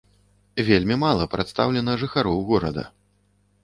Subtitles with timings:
[0.69, 2.83] Вельмі мала прадстаўлена жыхароў горада.